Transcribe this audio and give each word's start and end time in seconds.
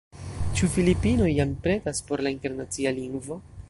Ĉu 0.59 0.69
Filipinoj 0.77 1.29
jam 1.33 1.53
pretas 1.69 2.03
por 2.11 2.27
la 2.29 2.35
Internacia 2.39 2.99
Lingvo? 3.03 3.45